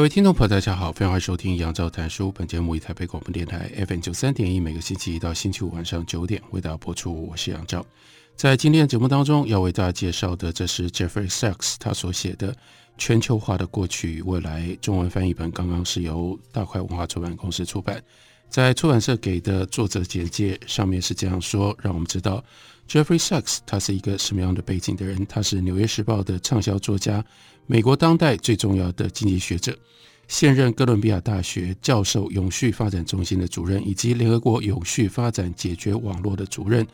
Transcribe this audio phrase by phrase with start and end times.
[0.00, 2.32] 各位听众朋友，大家好，非常欢迎收听杨照谈书。
[2.32, 7.26] 本节目以台北广播电台 FM 九三点一，每个星期一到星期五晚上九点为大家播出。
[7.26, 7.84] 我是杨照。
[8.34, 12.50] 在今天的节目当中，要为大家介绍的，这是 Jeffrey Sachs 他所写的
[12.96, 18.02] 《全球化的过去与未来》中文翻译本，刚刚是由大块文化出版公司出版。
[18.48, 22.42] 在出版社给的作者简介上面是这样说，让我们知道
[22.88, 25.26] Jeffrey Sachs 他是一个什么样的背景的人。
[25.26, 27.22] 他是《纽约时报》的畅销作家。
[27.70, 29.78] 美国当代最重要的经济学者，
[30.26, 36.84] 现任哥伦比亚大学教授、永续发展中心的主任，以及联合国永续发展解决网络的主任，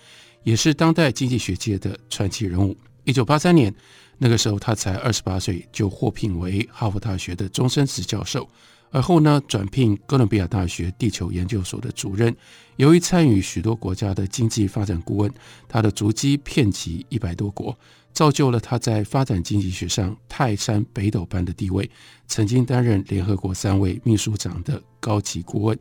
[0.42, 2.76] 也是当代经济学界的传奇人物。
[3.04, 3.74] 一九八三年，
[4.18, 8.46] 那个时候他才二十八岁，就获聘为哈佛大学的终身职教授。
[8.90, 12.34] 而后呢，转聘哥伦比亚大学地球研究所的主任。
[12.76, 15.32] 由于参与许多国家的经济发展顾问，
[15.66, 17.76] 他的足迹遍及一百多国。
[18.16, 21.88] 造就了他在发展经济学上泰山北斗般的地位，
[22.26, 25.78] 曾经担任联合国三位秘书长的高级顾问。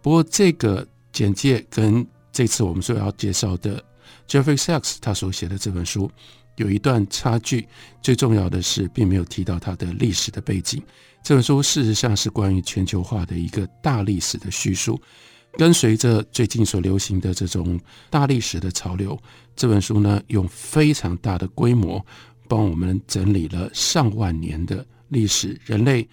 [0.00, 3.84] 不过，这个简介跟这次我们所要介绍的
[4.26, 6.10] Jeffrey Sachs 他所写的这本书
[6.56, 7.68] 有一段差距。
[8.00, 10.82] 最重要的是，并没有提到他的历史的背景。
[11.22, 14.98] 这本书事实上是关于全球化的一个大历史的叙述。
[15.56, 19.16] 跟随着最近所流行的这种大历史的潮流，
[19.54, 22.04] 这本书呢，用非常大的规模
[22.48, 26.08] 帮我们整理了上万年的历史，人类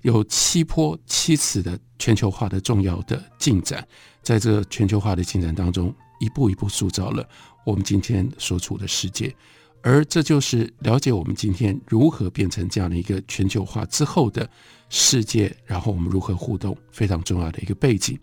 [0.00, 3.86] 有七波七次的全球化的重要的进展，
[4.22, 7.28] 在这全球化的进展当中，一步一步塑造了
[7.66, 9.34] 我们今天所处的世界，
[9.82, 14.48] 而这就是了解我们今天如何变成这样的一个全球化之后的
[14.88, 18.18] 世界，然后我们如何互动非常重要的一个背景。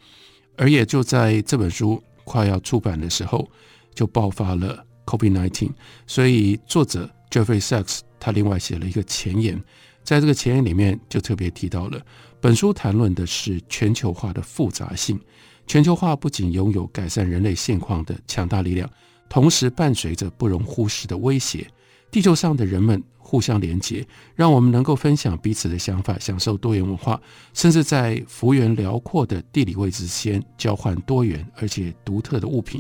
[0.58, 3.50] 而也就在这本书快要出版的时候，
[3.94, 5.72] 就爆发了 COVID-19。
[6.08, 9.62] 所以作者 Jeffrey Sachs 他另外写了一个前言，
[10.04, 12.00] 在这个前言里面就特别提到了，
[12.40, 15.20] 本书谈论的是全球化的复杂性。
[15.66, 18.90] 全球化不仅拥有改善人类现况的强大力量，
[19.30, 21.66] 同时伴随着不容忽视的威胁。
[22.12, 23.02] 地球上的人们
[23.34, 24.06] 互相连接，
[24.36, 27.20] 让我们能够分享彼此的想法，享受多元文化，
[27.56, 32.80] 甚至在幅员辽阔的地理位置之间交换多元而且独特的物品。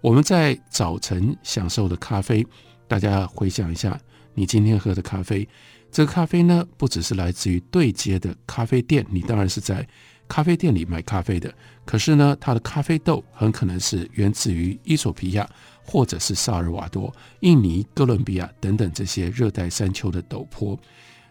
[0.00, 2.46] 我们在早晨享受的咖啡，
[2.86, 3.98] 大家回想一下，
[4.34, 5.48] 你今天喝的咖啡，
[5.90, 9.84] 这个咖啡呢，不只是来自于对接的咖啡店，你当然是在
[10.28, 11.52] 咖啡店里买咖啡的，
[11.84, 15.48] 可是呢，它的咖啡豆很可能是源自于伊索比亚。
[15.90, 20.78] 或者是萨尔瓦多、印尼、哥伦比亚等等这些热带山丘的陡坡，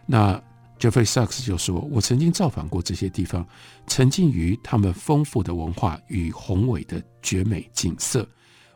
[0.04, 0.34] 那
[0.80, 3.46] Jeffrey Sachs 就说：“我曾经造访过这些地方，
[3.86, 8.28] 沉浸于他们丰富的文化与宏伟的绝美景色。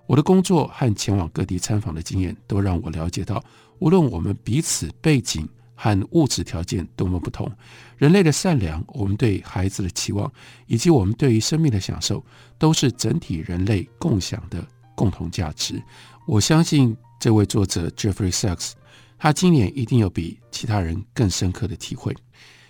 [0.06, 3.42] 我的工作和前往各地参访的经验，都让我了解到，
[3.80, 5.48] 无论我们彼此背景
[5.82, 7.50] 和物质条件多么不同，
[7.98, 10.32] 人类的善良、我们对孩子的期望，
[10.66, 12.24] 以及我们对于生命的享受，
[12.56, 15.82] 都是整体人类共享的。”共同价值，
[16.28, 18.72] 我相信这位作者 Jeffrey Sachs，
[19.18, 22.14] 他今年一定有比其他人更深刻的体会。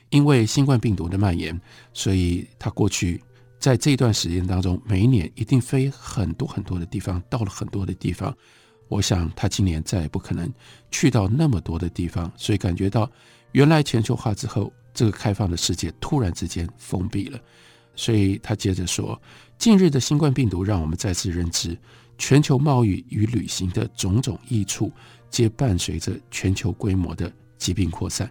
[0.09, 1.61] 因为新冠病毒的蔓延，
[1.93, 3.21] 所以他过去
[3.59, 8.35] 在这段时间当中，每一年一定飞很多很多的地方，到了很多的地方。
[8.93, 10.53] 我想他今年再也不可能
[10.91, 13.11] 去到那么多的地方，所以感觉到
[13.53, 17.41] 原来全球化之后，这个开放的世界突然之间封闭了。
[17.97, 19.21] 所以他接着说
[19.57, 21.77] ：“近日的新冠病毒让我们再次认知。”
[22.19, 24.93] 全球贸易与旅行的种种益处，
[25.31, 28.31] 皆伴随着全球规模的疾病扩散。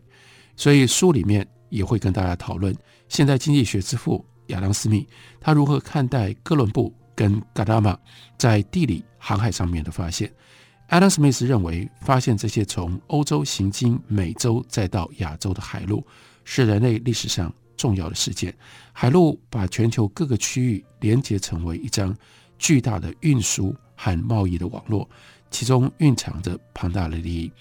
[0.55, 2.73] 所以书里面也会跟大家讨论
[3.09, 5.05] 现代经济学之父亚当·斯密
[5.39, 7.97] 他如何看待哥伦布跟噶达玛
[8.37, 10.31] 在地理航海上面的发现。
[10.89, 16.05] 亚当·史密斯认为，发现这些从欧洲行经美洲再到亚洲的海路，
[16.43, 18.53] 是人类历史上重要的事件。
[18.91, 22.15] 海路把全球各个区域连接成为一张。
[22.63, 25.09] 巨大的运输和贸易的网络，
[25.49, 27.51] 其中蕴藏着庞大的利益。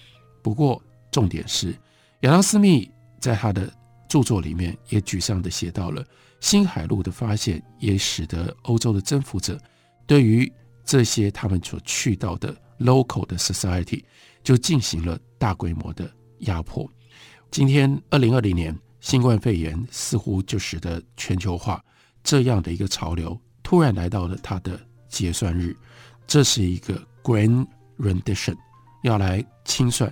[0.43, 1.71] 不过，重点是
[2.19, 2.87] 亚当·斯密
[3.19, 3.67] 在他的
[4.07, 6.05] 著作里面也沮丧地写到了
[6.41, 9.57] 新海路的发现，也使得欧洲的征服者
[10.05, 10.51] 对于
[10.83, 14.03] 这些他们所去到的 local 的 society，
[14.43, 16.89] 就进行了大规模的压迫。
[17.51, 21.83] 今天二零二零年，新冠肺炎似乎就使得全球化
[22.23, 25.75] 这样的一个潮流突然来到了它的结算日，
[26.25, 27.67] 这是一个 grand
[27.99, 28.57] rendition，
[29.03, 30.11] 要来清算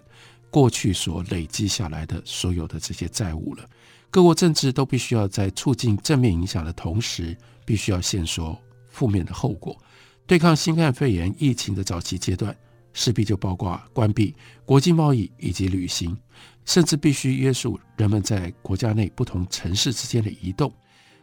[0.52, 3.68] 过去所累积下来的所有的这些债务了。
[4.10, 8.58] 各国政治都必须要在促进正面影响的同时，必须要限缩
[8.90, 9.78] 负面的后果。
[10.26, 12.56] 对抗新冠肺炎疫情的早期阶段，
[12.94, 14.36] 势必就包括关闭
[14.66, 16.18] 国际贸易以及旅行。
[16.66, 20.72] 甚至必须约束人们在国家内不同城市之间的移动。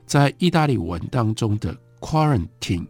[0.05, 2.85] 在意大利文当中的 “quarantine”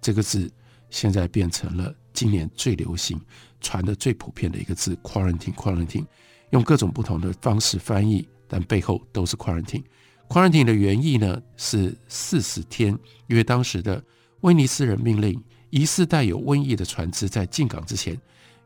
[0.00, 0.50] 这个字，
[0.88, 3.20] 现在变成了今年最流行、
[3.60, 6.06] 传的最普遍的一个字 “quarantine”，“quarantine”，
[6.50, 9.84] 用各种不同的方式翻译，但背后都是 “quarantine”。
[10.28, 12.98] “quarantine” 的原意呢是四十天，
[13.28, 14.02] 因为当时的
[14.40, 15.40] 威尼斯人命令
[15.70, 18.18] 疑似带有瘟疫的船只在进港之前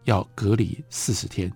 [0.05, 1.53] 要隔离四十天。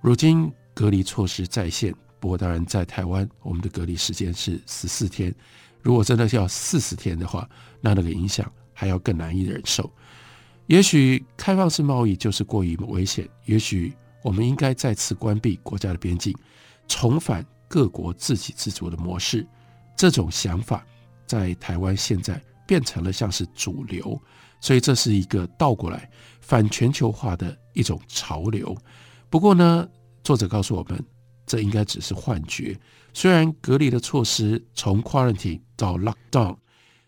[0.00, 5.34] 如今，隔离措施再现，不过当然在台湾，我们的隔离时间是十四天。
[5.82, 7.48] 如果真的要四十天的话，
[7.80, 9.90] 那那个影响还要更难以忍受。
[10.66, 13.92] 也许开放式贸易就是过于危险，也许
[14.22, 16.34] 我们应该再次关闭国家的边境，
[16.90, 19.46] 重返各国自给自足的模式。
[19.96, 20.84] 这种想法
[21.24, 24.20] 在台湾现在变成了像是主流，
[24.60, 26.10] 所以这是一个倒过来
[26.40, 28.76] 反全球化的一种潮流。
[29.28, 29.88] 不过呢，
[30.24, 31.00] 作者告诉我们，
[31.46, 32.76] 这应该只是幻觉。
[33.12, 36.56] 虽然隔离的措施从 quarantine 到 lockdown，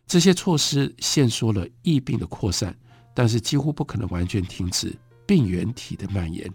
[0.07, 2.77] 这些措施限缩了疫病的扩散，
[3.15, 4.95] 但是几乎不可能完全停止
[5.27, 6.49] 病原体的蔓延。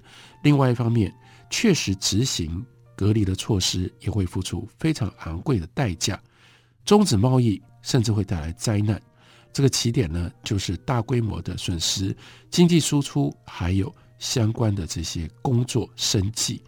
[0.44, 1.14] 另外一方面，
[1.50, 2.64] 确实执行
[2.98, 6.22] 隔离的措施也会付出非常昂贵的代价。
[6.84, 9.02] 终止贸易甚至会带来灾难。
[9.54, 12.14] 这个起点呢，就是大规模的损失，
[12.52, 13.96] 经济输出还有。
[14.20, 16.64] 相关的这些工作生计，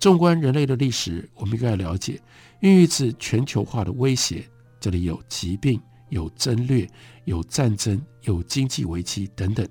[0.00, 2.20] 纵观人类的历史，我们应该了解，
[2.58, 4.44] 孕育自全球化的威胁。
[4.80, 6.90] 这里有疾病，有侵略，
[7.24, 9.64] 有战争，有经济危机等等。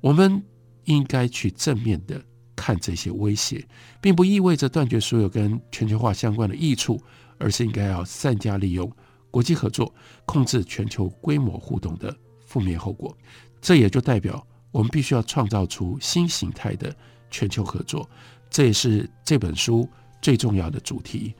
[0.00, 0.40] 我们
[0.84, 2.24] 应该去正面的
[2.62, 3.66] 看这些威胁，
[4.02, 7.00] 并不意味着断绝所有跟全球化相关的益处，
[7.38, 8.90] 而是应该要善加利用
[9.30, 9.94] 国际合作，
[10.26, 12.14] 控制全球规模互动的
[12.44, 13.16] 负面后果。
[13.62, 14.46] 这也就代表。
[14.72, 16.94] 我们必须要创造出新形态的
[17.28, 18.08] 全球合作，
[18.48, 19.88] 这也是这本书
[20.22, 21.34] 最重要的主题。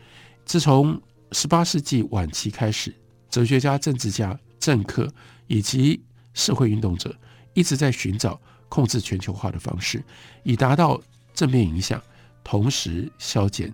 [0.45, 1.01] 自从
[1.31, 2.93] 十八世纪晚期开始，
[3.29, 5.09] 哲学家、政治家、政客
[5.47, 6.03] 以及
[6.35, 7.15] 社会运动者
[7.55, 10.03] 一直在寻找控制全球化的方式，
[10.43, 11.01] 以达到
[11.35, 12.03] 正面影响，
[12.45, 13.73] 同时消减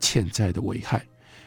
[0.00, 1.04] 潜在的危害。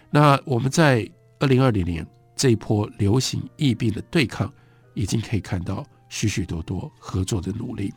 [0.10, 1.10] 那我们在
[1.40, 2.06] 二零二零年
[2.36, 4.52] 这一波流行疫病的对抗，
[4.94, 5.86] 已经可以看到。
[6.14, 7.90] 许许多多合作的努力，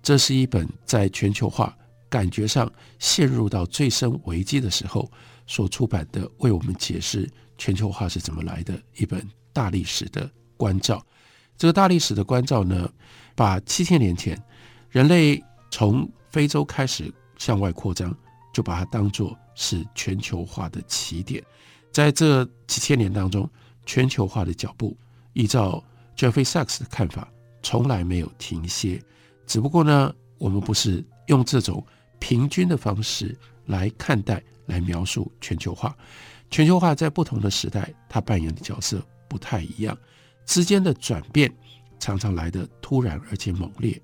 [0.00, 1.76] 这是一本在全球化
[2.08, 5.10] 感觉上陷入到最深危机的时候
[5.44, 7.28] 所出版的，为我们解释
[7.58, 9.20] 全球化是怎么来的一本
[9.52, 11.04] 大历史的关照。
[11.58, 12.88] 这个大历史的关照呢，
[13.34, 14.40] 把七千年前
[14.88, 15.42] 人类
[15.72, 18.12] 从非洲开始向外扩张，
[18.52, 21.40] 就把它当作是全球化的起点。
[21.92, 23.48] 在这几千年当中，
[23.86, 24.96] 全球化的脚步
[25.34, 25.80] 依照。
[26.16, 27.28] Jeffrey Sachs 的看法
[27.62, 29.00] 从来没有停歇，
[29.46, 31.84] 只不过呢，我们不是用这种
[32.18, 33.36] 平均的方式
[33.66, 35.96] 来看待、来描述全球化。
[36.50, 39.96] 全球化在不同的时代，它扮演的角色不太一样，
[40.46, 41.52] 之间的转变
[42.00, 44.00] 常常来得突然而且猛烈。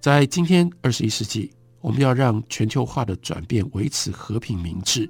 [0.00, 5.08] 在今天二十一世纪，我们要让全球化的转变维持和平明治，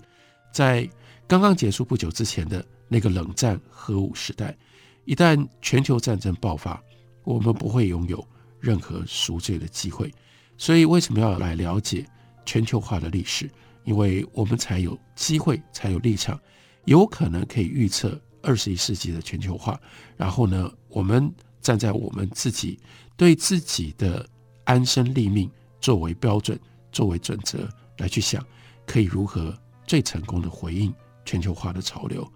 [0.53, 0.89] 在
[1.27, 4.57] 刚刚结束不久之前的那个冷战核武时代。
[5.05, 6.83] 一旦全球战争爆发，
[7.25, 8.23] 我们不会拥有
[8.61, 10.13] 任何赎罪的机会。
[10.59, 12.05] 所以，为什么要来了解
[12.45, 13.49] 全球化的历史？
[13.85, 16.39] 因为我们才有机会，才有立场，
[16.85, 19.81] 有可能可以预测二十一世纪的全球化。
[20.15, 21.33] 然后呢，我们
[21.63, 22.79] 站在我们自己
[23.17, 24.29] 对自己的
[24.65, 26.59] 安身立命作为标准、
[26.93, 27.69] 作为准则
[27.99, 28.45] 来去想，
[28.87, 29.57] 可以如何
[29.87, 30.93] 最成功的回应
[31.25, 32.27] 全球化的潮流。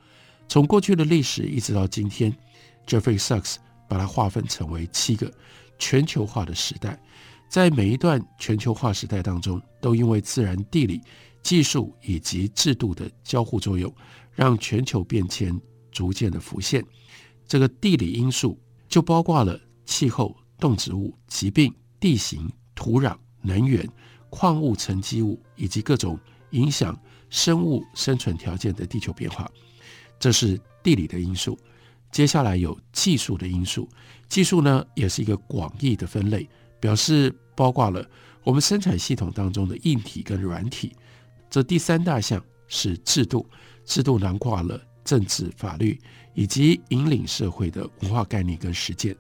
[0.49, 2.33] 从过去的历史一直到今天。
[2.85, 3.59] Jeffrey Sachs
[3.89, 5.33] 把它划分成为七个
[5.79, 7.01] 全球化的时代，
[7.49, 11.01] 在每一段全球化时代当中，都因为自然、地理、
[11.45, 13.95] 技术以及制度的交互作用，
[14.33, 15.59] 让全球变迁
[15.93, 16.85] 逐渐的浮现。
[17.47, 18.59] 这个地理因素
[18.89, 23.89] 就包括了气候、动植物、疾病、地形、土壤、能源、
[24.31, 26.19] 矿物、沉积物以及各种
[26.51, 29.51] 影响生物生存条件的地球变化，
[30.19, 31.59] 这是地理的因素。
[32.11, 33.89] 接下来有技术的因素，
[34.29, 38.07] 技术呢也是一个广义的分类，表示包括了
[38.45, 40.93] 我们生产系统当中的硬体跟软体。
[41.49, 43.47] 这第三大项是制度，
[43.85, 45.99] 制度囊括了政治、法律
[46.35, 49.17] 以及引领社会的文化概念跟实践。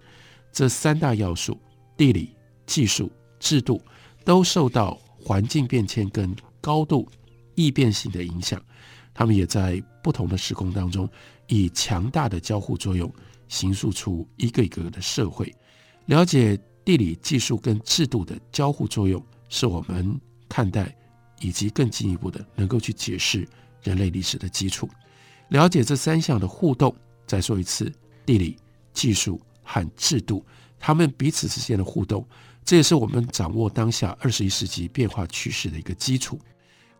[0.52, 1.58] 这三大要素，
[1.96, 2.34] 地理、
[2.66, 3.10] 技术、
[3.40, 3.80] 制度，
[4.24, 7.08] 都受到环境变迁跟高度
[7.54, 8.60] 易变性的影响。
[9.14, 11.08] 他们也在不同的时空当中，
[11.46, 13.12] 以强大的交互作用，
[13.46, 15.54] 形塑出一个一个的社会。
[16.06, 20.96] 了解地理、技术跟制度的交互作用，是我们看待
[21.40, 23.46] 以及更进一步的能够去解释
[23.82, 24.88] 人类历史的基础。
[25.48, 26.94] 了解这三项的互动，
[27.26, 27.92] 再说一次，
[28.24, 28.56] 地理、
[28.94, 30.44] 技术和制度，
[30.78, 32.26] 他们彼此之间的互动，
[32.64, 36.38] 这也是我们掌握当下二十一世纪变化趋势的一个基础。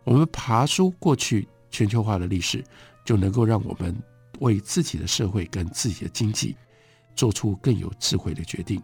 [0.04, 2.64] 我们爬梳过去全球化的历史，
[3.04, 3.96] 就能够让我们
[4.40, 6.56] 为自己的社会跟自己的经济。
[7.14, 8.82] 做出更有智慧的决定。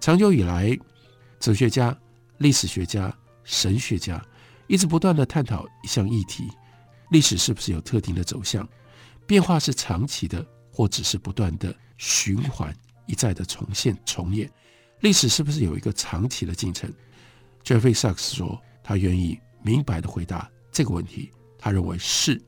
[0.00, 0.76] 长久以来，
[1.38, 1.96] 哲学家、
[2.38, 4.20] 历史学家、神学家
[4.66, 6.48] 一直不断地探讨一项议题：
[7.12, 8.68] 历史是不是有特定的走向？
[9.28, 12.74] 变化是长期的，或只是不断的循环、
[13.06, 14.50] 一再的重现、重演？
[15.00, 16.92] 历史是不是有一个长期的进程
[17.64, 21.30] ？Jeffrey Sachs 说，他愿意明白地回答这个问题。
[21.58, 22.40] 他认为是。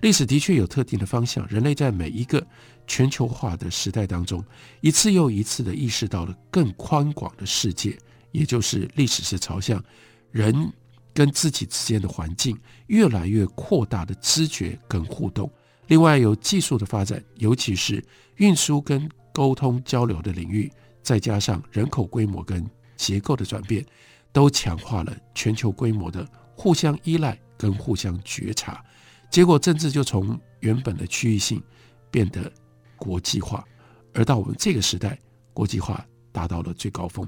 [0.00, 1.46] 历史的确有特定的方向。
[1.48, 2.44] 人类在每一个
[2.86, 4.42] 全球化的时代当中，
[4.80, 7.98] 一次又一次地意识到了更宽广的世界，
[8.32, 9.82] 也就是历史是朝向
[10.30, 10.72] 人
[11.12, 15.50] 跟自己之间的环境越来越扩大的知觉跟互动。
[15.88, 18.02] 另外，有技术的发展，尤其是
[18.36, 23.84] 运输跟沟通交流的领域，再加上人口规模跟结构的转变，
[24.32, 28.84] 都强化了全球规模的互相依赖跟互相觉察。
[29.30, 31.62] 结果，政治就从原本的区域性
[32.10, 32.52] 变得
[32.96, 33.64] 国际化，
[34.12, 35.18] 而到我们这个时代，
[35.52, 37.26] 国际化达到了最高峰。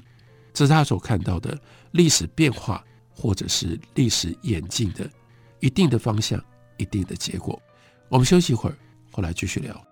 [0.52, 1.58] 这是他所看到的
[1.92, 5.08] 历史变化，或者是历史演进的
[5.60, 6.42] 一定的方向、
[6.76, 7.60] 一定的结果。
[8.08, 8.76] 我们休息一会儿，
[9.10, 9.91] 后来继续聊。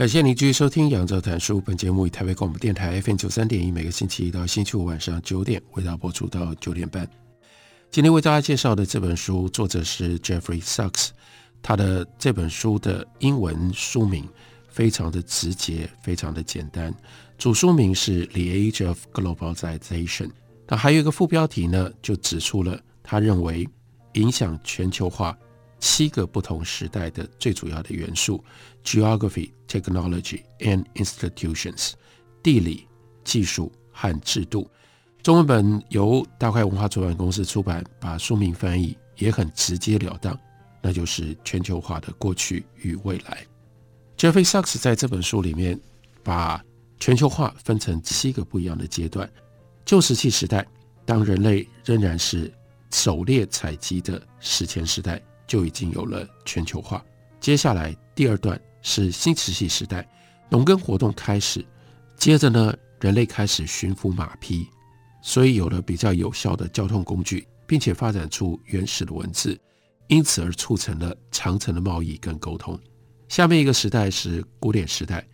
[0.00, 1.58] 感谢您继续收听《杨照谈书》。
[1.60, 7.06] 本节目以台北广播电台 FM 九三点一，每个星期一到星期五晚上九点为大家播出到九点半。
[7.90, 11.08] 今天为大家介绍的这本书，作者是 Jeffrey Sachs。
[11.60, 14.26] 他的这本书的英文书名
[14.70, 16.94] 非常的直接，非常的简单。
[17.36, 20.28] 主书名是《The Age of Globalization》。
[20.66, 23.68] 那还有一个副标题呢，就指出了他认为
[24.14, 25.36] 影响全球化。
[25.80, 28.44] 七个不同时代的最主要的元素
[28.84, 31.92] ：geography、technology and institutions（
[32.42, 32.86] 地理、
[33.24, 34.70] 技术和制度）。
[35.22, 40.38] 中文本由大块文化出版公司出版，把书名翻译也很直截了当，
[40.80, 43.44] 那就是全球化的过去与未来。
[44.16, 45.78] Jeffrey Sachs 在这本书里面
[46.22, 46.62] 把
[46.98, 49.30] 全球化分成七个不一样的阶段：
[49.84, 50.66] 旧石器时代，
[51.04, 52.52] 当人类仍然是
[52.90, 55.20] 狩猎采集的史前时代。
[55.50, 57.04] 就已经有了全球化。
[57.40, 60.08] 接下来第二段是新石器时代，
[60.48, 61.66] 农耕活动开始，
[62.16, 64.68] 接着呢，人类开始驯服马匹，
[65.20, 69.60] 所以有了比较有效的交通工具，并且发展出原始的文字，
[70.06, 72.78] 因此而促成了长程的贸易跟沟通。
[73.28, 75.26] 下面一个时代是古典时代，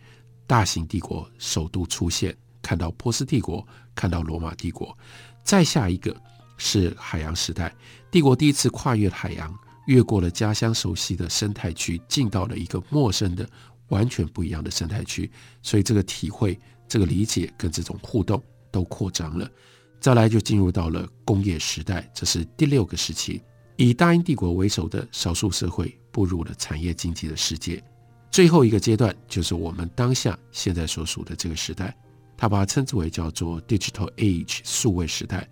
[0.47, 4.97] 大型帝国首度出现，看到波斯帝国，看到罗马帝国。
[5.43, 6.19] 再下一个
[6.57, 7.71] 是海洋时代，
[8.09, 9.55] 帝国第一次跨越海洋。
[9.87, 13.49] 越过了家乡熟悉的生态区，进到了一个陌生的、
[13.87, 15.29] 完全不一样的生态区，
[15.61, 19.49] 所以这个体会、这个理解跟这种互动都扩张了。
[19.99, 23.41] 再来就进入到了工业时代，这是第六个时期，
[23.77, 27.83] 以大英帝国为首的少数社会步入了产业经济的世界。
[28.29, 31.97] 最后一个阶段就是我们当下现在所属的这个时代，
[32.35, 35.49] 他把它称之为叫做 Digital Age 数位时代，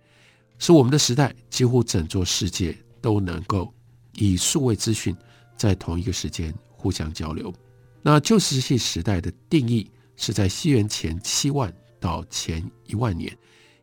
[0.60, 3.75] 是我们的时代，几乎整座世界都能够。
[4.16, 5.16] 以数位资讯
[5.58, 7.54] 在同一个时间互相交流。
[8.02, 13.36] 那旧石器时代的定义是在西元前七万到前一万年，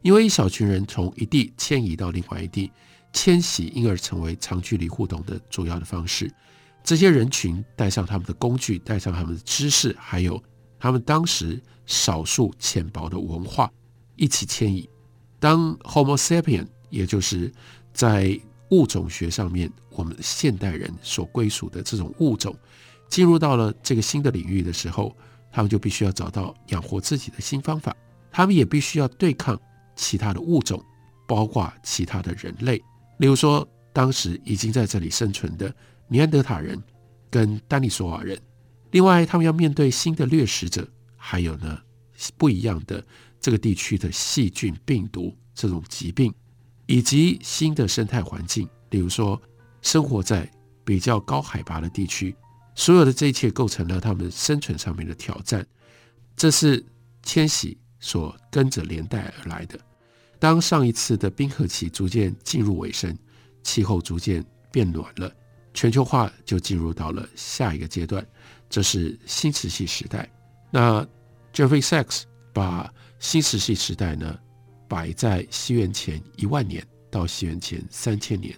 [0.02, 2.70] 因为一小群人从一地迁移到另外一地，
[3.12, 6.32] 迁徙因而成为长距离互动的主要的方式。
[6.84, 10.42] 这些人群带上他们的工具，带上他们的知识，还有
[10.78, 13.70] 他们当时少数浅薄的文化，
[14.16, 14.88] 一起迁移。
[15.38, 17.52] 当 Homo sapien，也就是
[17.92, 18.38] 在
[18.72, 22.56] 物种学上面我们现代人所归属的这种物种，
[23.08, 25.14] 进入到了这个新的领域的时候，
[25.52, 27.94] 他们就必须要找到养活自己的新方法。
[28.30, 29.60] 他们也必须要对抗
[29.94, 30.82] 其他的物种，
[31.28, 32.82] 包括其他的人类，
[33.18, 35.72] 例如说当时已经在这里生存的。
[36.08, 36.78] 尼安德塔人
[37.30, 38.38] 跟丹尼索瓦人，
[38.90, 40.86] 另外他们要面对新的掠食者，
[41.16, 41.78] 还有呢
[42.36, 43.02] 不一样的
[43.40, 46.30] 这个地区的细菌、病毒这种疾病，
[46.86, 49.40] 以及新的生态环境，比如说
[49.80, 50.50] 生活在
[50.84, 52.34] 比较高海拔的地区，
[52.74, 55.66] 所有的这一切构成了他们生存上面的挑战。
[56.36, 56.84] 这是
[57.22, 59.78] 迁徙所跟着连带而来的。
[60.38, 63.16] 当上一次的冰河期逐渐进入尾声，
[63.62, 65.32] 气候逐渐变暖了。
[65.74, 68.26] 全球化就进入到了下一个阶段，
[68.68, 70.28] 这是新石器时代。
[70.70, 71.06] 那
[71.54, 72.22] Jeffrey Sachs
[72.52, 74.38] 把新石器时代呢
[74.92, 78.54] 摆在西元前一万年到西元前三千年，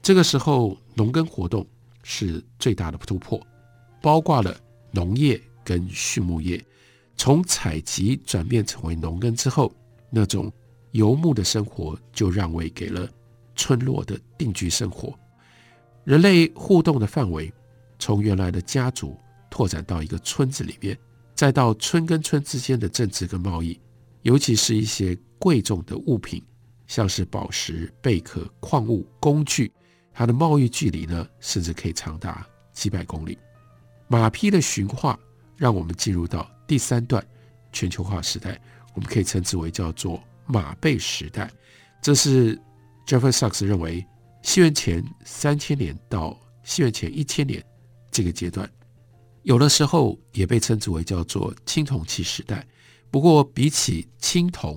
[0.00, 1.66] 这个时候农耕活动
[2.02, 3.38] 是最大的突破，
[4.00, 4.58] 包括了
[4.90, 6.64] 农业跟畜牧业。
[7.18, 9.70] 从采集转变成为农耕之后，
[10.08, 10.50] 那种
[10.92, 13.06] 游牧的生活就让位给了
[13.54, 15.12] 村落的定居生活。
[16.04, 17.52] 人类互动的范围，
[17.98, 20.98] 从原来的家族拓展到一个村子里面，
[21.34, 23.78] 再到村跟村之间的政治跟贸易，
[24.24, 26.42] 尤其是一些贵重的物品，
[26.86, 29.70] 像是宝石、贝壳、矿物、工具，
[30.12, 33.38] 它的贸易距离呢，甚至可以长达几百公里。
[34.08, 35.18] 马匹的驯化，
[35.56, 37.24] 让我们进入到第三段
[37.72, 38.60] 全球化时代，
[38.94, 41.50] 我们可以称之为叫做马背时代。
[42.02, 42.58] 这是
[43.06, 44.04] Jeffrey Sachs 认为。
[44.46, 47.64] 西元前三千年到西元前一千年
[48.10, 48.70] 这个阶段，
[49.42, 52.62] 有的时候也被称之为叫做青铜器时代。
[53.14, 54.76] 不过，比起青铜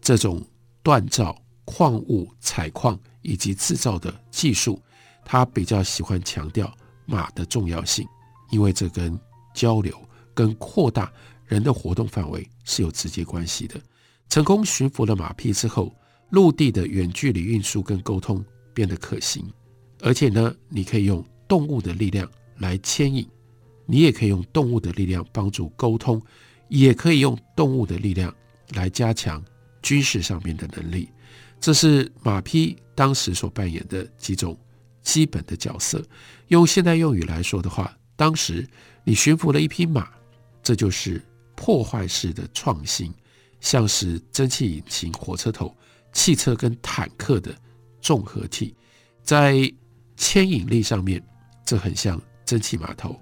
[0.00, 0.42] 这种
[0.82, 4.80] 锻造矿物、采矿以及制造的技术，
[5.22, 8.08] 他比较喜欢强调马的重要性，
[8.48, 9.20] 因为这跟
[9.52, 9.94] 交流、
[10.32, 11.12] 跟扩大
[11.44, 13.78] 人的活动范围是有直接关系的。
[14.30, 15.94] 成功驯服了马匹之后，
[16.30, 18.42] 陆地的远距离运输跟沟通。
[18.72, 19.44] 变得可行，
[20.00, 23.28] 而且呢，你可以用动物的力量来牵引，
[23.84, 26.18] 你也可以用动物的力量帮助沟通，
[26.78, 28.34] 也可以用动物的力量
[28.70, 29.42] 来加强
[29.80, 31.08] 军事上面的能力。
[31.60, 34.58] 这是马匹当时所扮演的几种
[35.02, 36.04] 基本的角色。
[36.48, 38.66] 用现代用语来说的话，当时
[39.04, 40.08] 你驯服了一匹马，
[40.62, 41.22] 这就是
[41.54, 43.14] 破坏式的创新，
[43.60, 45.74] 像是蒸汽引擎火车头、
[46.12, 47.54] 汽车跟坦克的。
[48.02, 48.76] 综合体
[49.22, 49.56] 在
[50.14, 51.24] 牵引力上面，
[51.64, 53.18] 这很像蒸汽码头；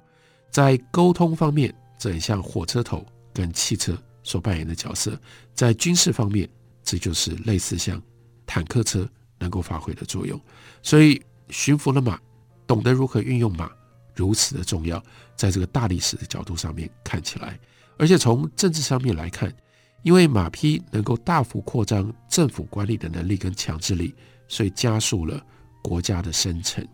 [0.50, 5.12] 在沟通方面，这很像火车头跟汽车所扮演的角色；
[5.54, 6.48] 在军事方面，
[6.82, 8.00] 这就是类似像
[8.46, 10.40] 坦克车能够发挥的作用。
[10.82, 12.18] 所以，驯服了马，
[12.66, 13.70] 懂得如何运用马，
[14.14, 15.02] 如此的重要。
[15.36, 17.58] 在这个大历史的角度上面看起来，
[17.98, 19.52] 而且从政治上面来看，
[20.02, 24.14] 因为马匹能够大幅扩张政府管理的能力跟强制力。
[24.48, 25.42] 所以加速了
[25.82, 26.86] 国家的生成。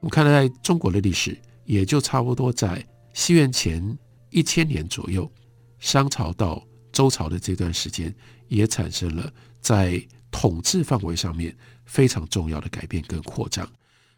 [0.00, 3.96] 我们看到，在中国的历史，也就差不多在西元前
[4.28, 5.30] 一千年左右，
[5.78, 8.14] 商朝到周朝的这段时间，
[8.48, 13.68] 也产生了在统治范围上面非常重要的改变跟扩张。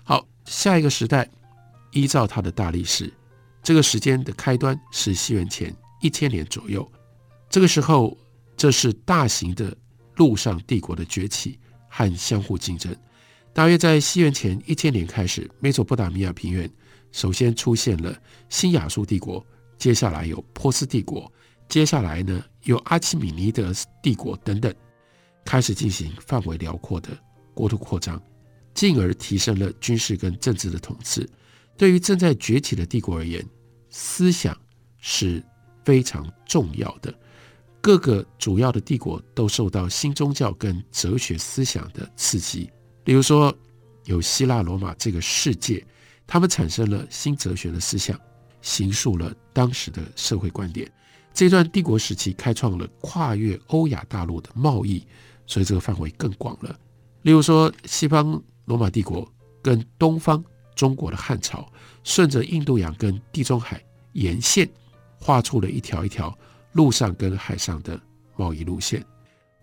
[0.02, 1.28] 好，下一个时代，
[1.92, 3.12] 依照它的大历史，
[3.62, 6.90] 这个时间的开端是西元前一千年左右。
[7.48, 8.16] 这个时候，
[8.56, 9.76] 这是大型的
[10.16, 11.58] 陆上帝国的崛起。
[11.90, 12.94] 和相互竞争，
[13.54, 16.70] 大约在西元前一千年开始，美索不达米亚平原
[17.12, 18.14] 首先出现了
[18.50, 19.44] 新亚述帝国，
[19.78, 21.32] 接下来有波斯帝国，
[21.68, 24.74] 接下来呢有阿基米尼德帝国等等，
[25.44, 27.10] 开始进行范围辽阔的
[27.54, 28.20] 国土扩张，
[28.74, 31.28] 进而提升了军事跟政治的统治。
[31.76, 33.44] 对于正在崛起的帝国而言，
[33.90, 34.56] 思想
[34.98, 35.44] 是
[35.84, 37.14] 非常重要的。
[37.80, 42.70] 各个主要的帝国都受到新宗教跟哲学思想的刺激，
[43.04, 43.56] 例如说
[44.04, 45.86] 有希腊罗马这个世界，
[46.26, 48.18] 他们产生了新哲学的思想，
[48.62, 50.90] 形塑了当时的社会观点。
[51.32, 55.06] 这段帝国时期开创了跨越欧亚大陆的贸易，
[55.46, 56.78] 所以这个范围更广了。
[57.22, 59.30] 例如说，西方罗马帝国
[59.62, 60.42] 跟东方
[60.74, 61.70] 中国的汉朝，
[62.04, 64.68] 顺着印度洋跟地中海沿线，
[65.20, 66.36] 画出了一条一条。
[66.72, 67.98] 陆上跟海上的
[68.36, 69.04] 贸易路线，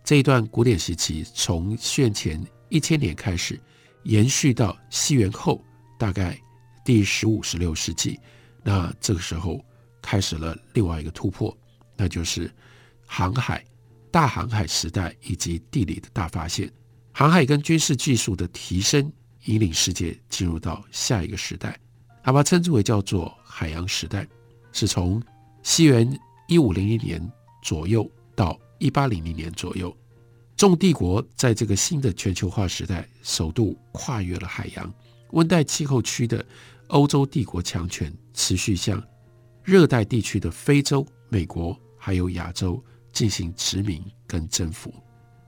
[0.04, 3.62] 这一段古典时期从西元前一千年开始，
[4.04, 5.63] 延续到西元后
[5.99, 6.38] 大概
[6.84, 8.19] 第十五、十六世纪。
[8.63, 9.63] 那这个时候
[10.06, 11.56] 开始了另外一个突破，
[11.98, 12.50] 那就是
[13.08, 13.65] 航海、
[14.12, 16.72] 大航海时代以及地理的大发现。
[17.12, 19.12] 航海跟军事技术的提升，
[19.46, 21.76] 引领世界进入到下一个时代，
[22.24, 24.28] 他把称之为叫做海洋时代，
[24.72, 25.20] 是从
[25.63, 27.32] 西元一五零零年
[27.63, 29.96] 左右到一八零零年左右，
[30.56, 34.94] 众帝国在这个新的全球化时代，首度跨越了海洋。
[35.32, 36.46] 温带气候区的
[36.88, 39.02] 欧洲帝国强权持续向
[39.65, 44.93] 热带地区的非洲、美国还有亚洲进行殖民跟征服。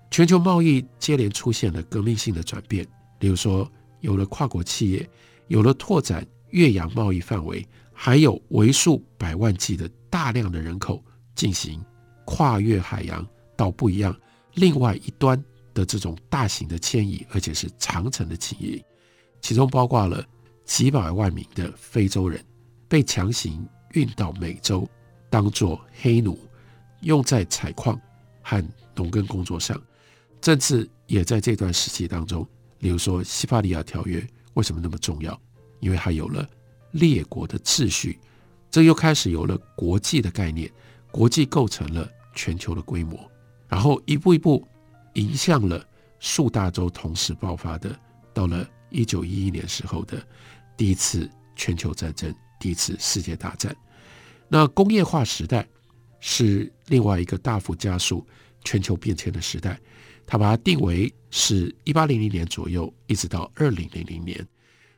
[0.10, 2.86] 全球贸易接连出现了革命性的转变，
[3.20, 5.08] 比如说有了跨国企业，
[5.48, 11.02] 有了拓展越洋贸易范围，还有为数百万计的大量的人口
[11.36, 11.80] 进行。
[12.26, 13.26] 跨越海洋
[13.56, 14.14] 到不一样
[14.56, 15.42] 另外一端
[15.74, 18.84] 的这种大型的迁移，而且是长程的迁移，
[19.40, 20.26] 其中包括了
[20.66, 22.44] 几百万名的非洲人
[22.90, 23.66] 被强行
[23.98, 24.88] 运到美洲，
[25.30, 26.38] 当做黑奴，
[27.02, 28.00] 用在采矿
[28.42, 28.64] 和
[28.96, 29.82] 农耕工作上。
[30.40, 32.48] 政治也在这段时期当中，
[32.80, 34.20] 例如说《西伯利亚条约》
[34.54, 35.40] 为什么那么重要？
[35.80, 36.48] 因为它有了
[36.92, 38.20] 列国的秩序，
[38.70, 40.72] 这又开始有了国际的概念，
[41.12, 42.08] 国际构成了。
[42.38, 43.20] 全球的规模，
[43.68, 44.64] 然后一步一步
[45.16, 45.84] 迎向了
[46.20, 48.00] 数大洲同时爆发的，
[48.32, 50.24] 到了一九一一年时候的
[50.78, 53.76] 第一次全球战争，第一次世界大战。
[54.48, 55.68] 那工业化时代
[56.20, 58.26] 是另外一个大幅加速
[58.64, 59.80] 全球变迁的时代，
[60.26, 64.46] 他把它定为是一八零零年左右，一直到二零零零年。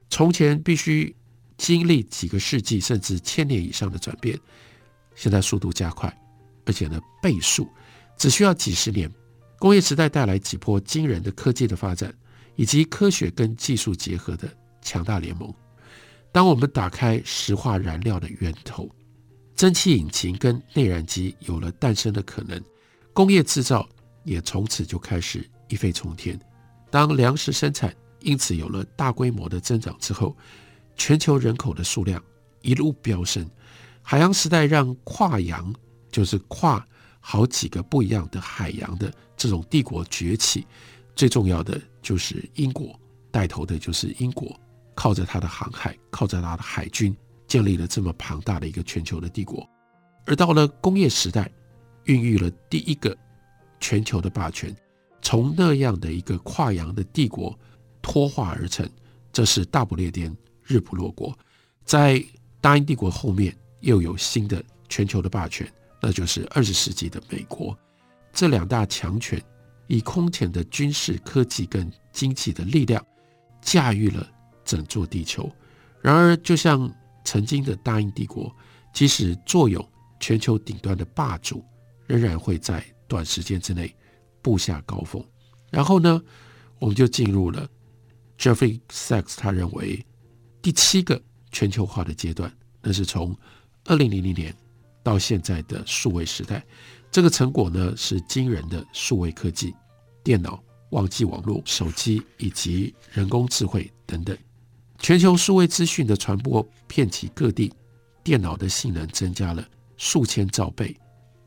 [0.09, 1.15] 从前必须
[1.57, 4.37] 经历几个世纪甚至千年以上的转变，
[5.15, 6.15] 现在速度加快。
[6.65, 7.67] 而且呢，倍数
[8.17, 9.11] 只需要几十年。
[9.57, 12.13] 工业时代带来几波惊人的科技的发展，
[12.55, 14.47] 以及科学跟技术结合的
[14.81, 15.53] 强大联盟。
[16.31, 18.89] 当我们打开石化燃料的源头，
[19.59, 22.63] 蒸汽引擎跟内燃机有了诞生的可能，
[23.11, 23.85] 工业制造
[24.23, 26.39] 也从此就开始一飞冲天。
[26.89, 30.33] 当粮食生产因此有了大规模的增长之后，
[30.95, 32.23] 全球人口的数量
[32.61, 33.45] 一路飙升。
[34.01, 35.75] 海洋时代让跨洋。
[36.09, 36.83] 就是跨
[37.19, 40.65] 好几个不一样的海洋的这种帝国崛起，
[41.15, 44.59] 最重要的就是英国带头的，就是英国
[44.95, 47.15] 靠着它的航海，靠着它的海军，
[47.49, 49.67] 建立了这么庞大的一个全球的帝国。
[50.25, 51.51] 而到了工业时代，
[52.05, 53.17] 孕育了第一个
[53.81, 54.73] 全球的霸权，
[55.21, 57.57] 从那样的一个跨洋的帝国
[58.01, 58.89] 脱化而成。
[59.31, 61.37] 这是大不列颠日不落国，
[61.83, 62.23] 在
[62.61, 65.71] 大英帝国后面又有新的全球的霸权。
[66.01, 67.77] 那就是二十世纪的美国，
[68.31, 69.41] 这两大强权
[69.87, 73.05] 以空前的军事科技跟经济的力量
[73.61, 74.27] 驾驭了
[74.63, 75.49] 整座地球。
[76.01, 76.91] 然而，就像
[77.29, 78.51] 曾经的大英帝国，
[78.91, 79.87] 即使坐拥
[80.19, 81.63] 全球顶端的霸主，
[82.07, 83.95] 仍然会在短时间之内
[84.41, 85.23] 步下高峰。
[85.69, 86.19] 然后呢，
[86.79, 87.69] 我们就进入了
[88.39, 90.03] Jeffrey Sachs 他认为
[90.59, 93.37] 第七个全球化的阶段，那是从
[93.85, 94.51] 二零零零年。
[95.03, 96.63] 到现在的数位时代，
[97.11, 99.73] 这个成果呢是惊人的数位科技、
[100.23, 104.37] 电脑、网际网络、手机以及人工智慧等等，
[104.99, 107.73] 全球数位资讯的传播遍及各地，
[108.23, 110.95] 电脑的性能增加了数千兆倍，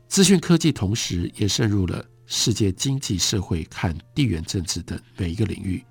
[0.07, 5.83] 资讯科技同时也渗入了世界经济社会和地缘政治等每一个领域。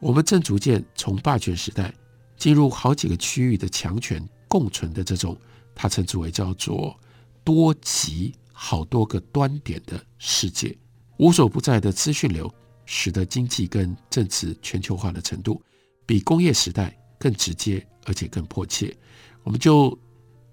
[0.00, 1.94] 我们正逐渐从霸权时代
[2.36, 5.36] 进入好几个区域的强权共存的这种。
[5.74, 6.98] 它称之为叫做
[7.44, 10.76] 多极好多个端点的世界，
[11.16, 12.52] 无所不在的资讯流，
[12.84, 15.62] 使得经济跟政治全球化的程度
[16.04, 18.92] 比工业时代更直接，而且更迫切。
[19.44, 19.96] 我们就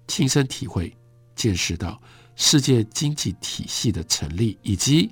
[0.06, 0.96] 亲身体会、
[1.34, 2.00] 见识到
[2.36, 5.10] 世界经济体系的成立，以及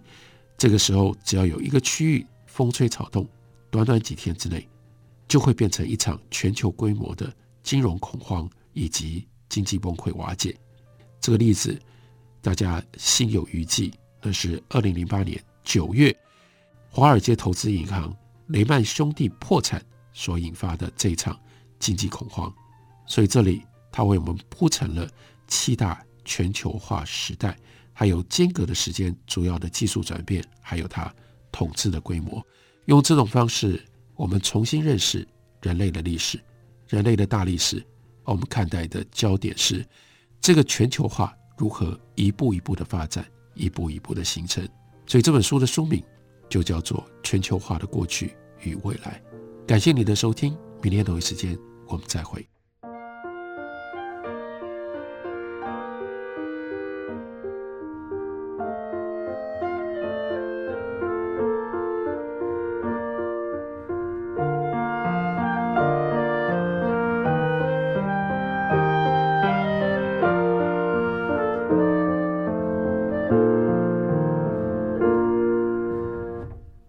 [0.57, 3.29] 这个时候只要有一个区域风吹草动，
[3.71, 4.69] 短短几天之内
[5.27, 9.27] 就会变成一场全球规模的金融恐慌，以及。
[9.51, 10.55] 经济崩溃瓦解，
[11.23, 11.81] 这个例子
[12.43, 13.91] 大家心有余悸。
[14.21, 16.15] 那是二零零八年九月，
[16.91, 18.15] 华尔街投资银行
[18.49, 21.41] 雷曼兄弟破产所引发的这一场
[21.79, 22.53] 经济恐慌。
[23.07, 25.09] 所以这里他为我们铺陈了
[25.47, 27.57] 七大全球化时代，
[27.93, 31.13] 还有间隔的时间、主要的技术转变，还有它
[31.51, 32.45] 统治的规模。
[32.85, 33.83] 用这种方式，
[34.15, 35.27] 我们重新认识
[35.63, 36.39] 人类的历史，
[36.89, 37.85] 人类的大历史。
[38.25, 39.83] 我们看待的焦点是
[40.39, 44.69] 这个全球化如何一步一步的发展，一步一步的形成。
[45.07, 46.03] 所以这本书的书名
[46.51, 49.23] 就叫做《全球化的过去与未来》。
[49.67, 52.58] 感谢你的收听，明天同一时间我们再会。